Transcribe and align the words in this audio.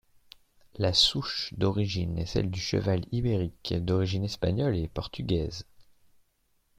La 0.77 0.93
souche 0.93 1.53
d'origine 1.55 2.17
est 2.17 2.25
celle 2.25 2.49
du 2.49 2.59
cheval 2.59 3.05
ibérique 3.11 3.75
d'origine 3.85 4.23
espagnole 4.23 4.75
et 4.75 4.87
portugaise. 4.87 5.67